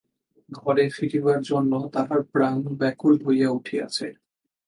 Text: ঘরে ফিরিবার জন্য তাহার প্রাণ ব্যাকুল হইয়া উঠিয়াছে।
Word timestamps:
ঘরে 0.49 0.85
ফিরিবার 0.89 1.39
জন্য 1.41 1.73
তাহার 1.93 2.21
প্রাণ 2.23 2.57
ব্যাকুল 2.79 3.13
হইয়া 3.25 3.49
উঠিয়াছে। 3.49 4.07